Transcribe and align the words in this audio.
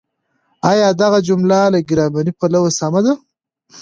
آيا 0.71 0.89
دغه 1.01 1.19
جمله 1.27 1.59
له 1.73 1.79
ګرامري 1.89 2.31
پلوه 2.39 2.71
سمه 2.79 3.01
ده؟ 3.05 3.13